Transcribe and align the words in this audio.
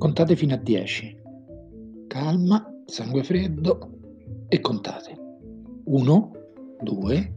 contate 0.00 0.34
fino 0.34 0.54
a 0.54 0.56
10. 0.56 1.14
Calma, 2.06 2.66
sangue 2.86 3.22
freddo 3.22 3.98
e 4.48 4.58
contate. 4.62 5.14
1, 5.84 6.32
2, 6.80 7.34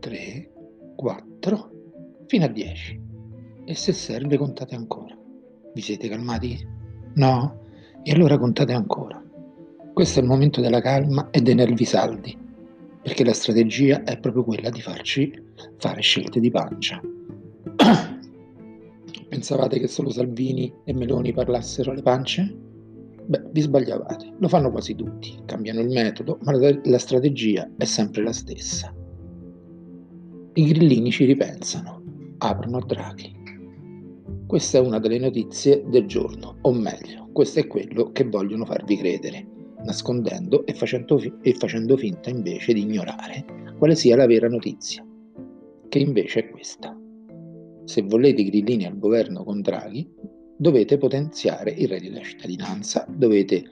3, 0.00 0.52
4, 0.96 1.70
fino 2.28 2.44
a 2.46 2.48
10. 2.48 3.00
E 3.66 3.74
se 3.74 3.92
serve 3.92 4.38
contate 4.38 4.74
ancora. 4.74 5.14
Vi 5.74 5.80
siete 5.82 6.08
calmati? 6.08 6.66
No? 7.16 7.60
E 8.02 8.10
allora 8.10 8.38
contate 8.38 8.72
ancora. 8.72 9.22
Questo 9.92 10.18
è 10.18 10.22
il 10.22 10.28
momento 10.28 10.62
della 10.62 10.80
calma 10.80 11.28
e 11.28 11.42
dei 11.42 11.54
nervi 11.54 11.84
saldi, 11.84 12.34
perché 13.02 13.22
la 13.22 13.34
strategia 13.34 14.02
è 14.04 14.18
proprio 14.18 14.44
quella 14.44 14.70
di 14.70 14.80
farci 14.80 15.30
fare 15.76 16.00
scelte 16.00 16.40
di 16.40 16.50
pancia. 16.50 16.98
Pensavate 19.32 19.78
che 19.78 19.88
solo 19.88 20.10
Salvini 20.10 20.70
e 20.84 20.92
Meloni 20.92 21.32
parlassero 21.32 21.90
alle 21.90 22.02
pance? 22.02 22.54
Beh, 23.24 23.44
vi 23.50 23.62
sbagliavate, 23.62 24.34
lo 24.38 24.46
fanno 24.46 24.70
quasi 24.70 24.94
tutti, 24.94 25.34
cambiano 25.46 25.80
il 25.80 25.88
metodo, 25.88 26.38
ma 26.42 26.52
la, 26.52 26.98
strategia 26.98 27.66
è 27.78 27.84
sempre 27.86 28.22
la 28.22 28.32
stessa. 28.32 28.94
I 30.52 30.66
grillini 30.66 31.10
ci 31.10 31.24
ripensano, 31.24 32.02
aprono 32.36 32.76
a 32.76 32.84
Draghi. 32.84 33.34
Questa 34.46 34.76
è 34.76 34.82
una 34.82 34.98
delle 34.98 35.18
notizie 35.18 35.82
del 35.88 36.04
giorno, 36.04 36.58
o 36.60 36.72
meglio, 36.74 37.30
questo 37.32 37.60
è 37.60 37.66
quello 37.66 38.12
che 38.12 38.24
vogliono 38.24 38.66
farvi 38.66 38.98
credere, 38.98 39.46
nascondendo 39.82 40.66
e 40.66 40.74
facendo, 40.74 41.16
fi- 41.16 41.32
e 41.40 41.54
facendo 41.54 41.96
finta 41.96 42.28
invece 42.28 42.74
di 42.74 42.82
ignorare 42.82 43.46
quale 43.78 43.94
sia 43.94 44.14
la 44.14 44.26
vera 44.26 44.50
notizia, 44.50 45.02
che 45.88 45.98
invece 45.98 46.40
è 46.40 46.50
questa. 46.50 46.94
Se 47.84 48.02
volete 48.02 48.42
i 48.42 48.44
grillini 48.46 48.86
al 48.86 48.98
governo 48.98 49.44
con 49.44 49.60
Draghi, 49.60 50.08
dovete 50.56 50.98
potenziare 50.98 51.70
il 51.72 51.88
reddito 51.88 52.18
di 52.18 52.24
cittadinanza, 52.24 53.04
dovete 53.08 53.64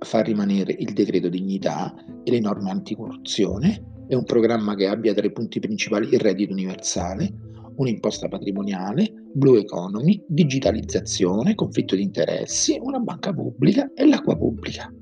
far 0.00 0.26
rimanere 0.26 0.74
il 0.78 0.92
decreto 0.92 1.28
dignità 1.28 1.94
e 2.22 2.30
le 2.30 2.40
norme 2.40 2.70
anticorruzione 2.70 4.04
e 4.08 4.16
un 4.16 4.24
programma 4.24 4.74
che 4.74 4.86
abbia 4.86 5.12
tra 5.12 5.26
i 5.26 5.32
punti 5.32 5.60
principali 5.60 6.08
il 6.12 6.20
reddito 6.20 6.52
universale, 6.52 7.30
un'imposta 7.76 8.28
patrimoniale, 8.28 9.12
blue 9.32 9.60
economy, 9.60 10.24
digitalizzazione, 10.26 11.54
conflitto 11.54 11.94
di 11.94 12.02
interessi, 12.02 12.78
una 12.80 12.98
banca 12.98 13.32
pubblica 13.32 13.92
e 13.94 14.06
l'acqua 14.06 14.36
pubblica. 14.36 14.92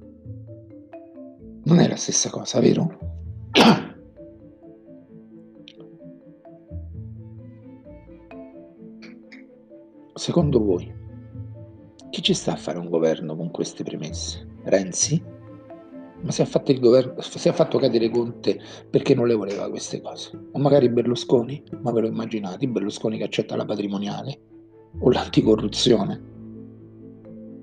Non 1.64 1.78
è 1.78 1.88
la 1.88 1.96
stessa 1.96 2.30
cosa, 2.30 2.60
vero? 2.60 2.98
Secondo 10.16 10.64
voi, 10.64 10.90
chi 12.08 12.22
ci 12.22 12.32
sta 12.32 12.52
a 12.52 12.56
fare 12.56 12.78
un 12.78 12.88
governo 12.88 13.36
con 13.36 13.50
queste 13.50 13.84
premesse? 13.84 14.48
Renzi? 14.62 15.22
Ma 16.22 16.30
se 16.30 16.40
ha 16.40 16.46
fatto, 16.46 16.72
governo, 16.78 17.20
se 17.20 17.50
ha 17.50 17.52
fatto 17.52 17.76
cadere 17.76 18.08
Conte 18.08 18.58
perché 18.88 19.14
non 19.14 19.26
le 19.26 19.34
voleva 19.34 19.68
queste 19.68 20.00
cose? 20.00 20.48
O 20.52 20.58
magari 20.58 20.88
Berlusconi? 20.88 21.62
Ma 21.82 21.92
ve 21.92 22.00
lo 22.00 22.06
immaginate, 22.06 22.66
Berlusconi 22.66 23.18
che 23.18 23.24
accetta 23.24 23.56
la 23.56 23.66
patrimoniale? 23.66 24.40
O 25.00 25.10
l'anticorruzione? 25.10 26.22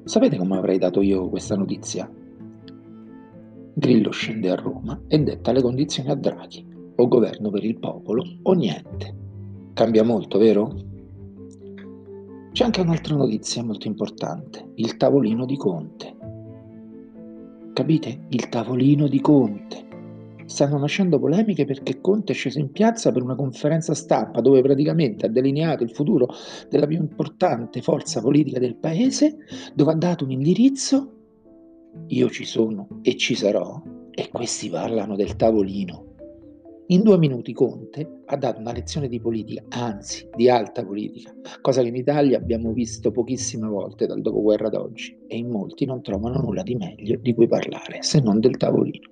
Sapete 0.04 0.38
come 0.38 0.56
avrei 0.56 0.78
dato 0.78 1.02
io 1.02 1.30
questa 1.30 1.56
notizia? 1.56 2.08
Grillo 3.74 4.12
scende 4.12 4.52
a 4.52 4.56
Roma 4.56 5.02
e 5.08 5.18
detta 5.24 5.52
le 5.52 5.62
condizioni 5.64 6.12
a 6.12 6.16
Draghi, 6.16 6.64
o 6.98 7.08
governo 7.08 7.50
per 7.50 7.64
il 7.64 7.80
popolo 7.80 8.24
o 8.44 8.54
niente. 8.54 9.16
Cambia 9.74 10.04
molto, 10.04 10.38
vero? 10.38 10.92
C'è 12.54 12.64
anche 12.64 12.82
un'altra 12.82 13.16
notizia 13.16 13.64
molto 13.64 13.88
importante, 13.88 14.74
il 14.76 14.96
tavolino 14.96 15.44
di 15.44 15.58
Conte. 15.58 16.16
Capite? 17.74 18.26
Il 18.30 18.48
tavolino 18.48 19.08
di 19.08 19.20
Conte. 19.22 19.88
Stanno 20.46 20.78
nascendo 20.78 21.18
polemiche 21.18 21.66
perché 21.66 22.00
Conte 22.00 22.34
è 22.34 22.36
sceso 22.36 22.60
in 22.60 22.72
piazza 22.72 23.12
per 23.12 23.24
una 23.24 23.34
conferenza 23.34 23.96
stampa 23.96 24.40
dove 24.40 24.62
praticamente 24.62 25.26
ha 25.26 25.30
delineato 25.30 25.82
il 25.82 25.90
futuro 25.90 26.28
della 26.70 26.86
più 26.86 26.98
importante 26.98 27.82
forza 27.82 28.22
politica 28.22 28.60
del 28.60 28.76
paese, 28.76 29.38
dove 29.74 29.94
ha 29.94 29.96
dato 29.96 30.24
un 30.24 30.30
indirizzo, 30.30 31.12
io 32.06 32.30
ci 32.30 32.46
sono 32.46 33.00
e 33.02 33.18
ci 33.18 33.34
sarò, 33.34 33.82
e 34.12 34.30
questi 34.30 34.70
parlano 34.70 35.16
del 35.16 35.36
tavolino. 35.36 36.13
In 36.88 37.02
due 37.02 37.18
minuti 37.18 37.54
Conte 37.54 38.24
ha 38.26 38.36
dato 38.36 38.60
una 38.60 38.74
lezione 38.74 39.08
di 39.08 39.22
politica, 39.22 39.64
anzi 39.70 40.28
di 40.36 40.50
alta 40.50 40.84
politica, 40.84 41.34
cosa 41.62 41.82
che 41.82 41.88
in 41.88 41.96
Italia 41.96 42.38
abbiamo 42.38 42.74
visto 42.74 43.10
pochissime 43.10 43.68
volte 43.70 44.06
dal 44.06 44.22
dopoguerra 44.22 44.68
ad 44.68 44.76
oggi 44.76 45.18
e 45.28 45.38
in 45.38 45.50
molti 45.50 45.86
non 45.86 46.02
trovano 46.02 46.42
nulla 46.42 46.62
di 46.62 46.76
meglio 46.76 47.18
di 47.22 47.34
cui 47.34 47.48
parlare 47.48 48.02
se 48.02 48.20
non 48.20 48.42
del 48.42 48.58
tavolino. 48.58 49.08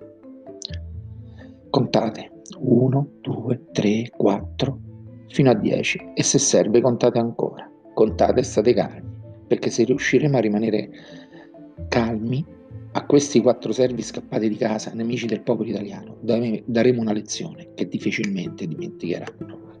Contate 1.70 2.42
1, 2.58 3.10
2, 3.22 3.62
3, 3.72 4.10
4 4.18 4.78
fino 5.28 5.50
a 5.50 5.54
10 5.54 6.10
e 6.12 6.22
se 6.22 6.38
serve 6.38 6.82
contate 6.82 7.18
ancora. 7.18 7.66
Contate 7.94 8.40
e 8.40 8.44
state 8.44 8.74
calmi, 8.74 9.10
perché 9.46 9.70
se 9.70 9.84
riusciremo 9.84 10.36
a 10.36 10.40
rimanere 10.40 10.90
calmi 11.88 12.44
questi 13.12 13.42
quattro 13.42 13.72
servi 13.72 14.00
scappati 14.00 14.48
di 14.48 14.56
casa, 14.56 14.90
nemici 14.94 15.26
del 15.26 15.42
popolo 15.42 15.68
italiano, 15.68 16.16
daremo 16.22 17.02
una 17.02 17.12
lezione 17.12 17.74
che 17.74 17.86
difficilmente 17.86 18.66
dimenticheranno. 18.66 19.71